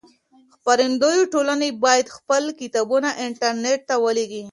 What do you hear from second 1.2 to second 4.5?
ټولنې بايد خپل کتابونه انټرنټ ته ولېږي.